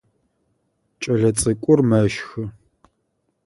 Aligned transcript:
Кӏэлэцӏыкӏур 1.01 1.79
мэщхы. 1.89 2.43